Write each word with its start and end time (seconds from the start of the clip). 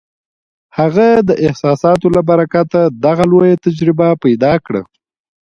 هغه 0.77 1.07
د 1.29 1.31
احساساتو 1.45 2.07
له 2.15 2.21
برکته 2.29 2.79
دغه 3.05 3.23
لویه 3.31 3.57
تجربه 3.65 4.07
پیدا 4.23 4.53
کړه 4.65 4.81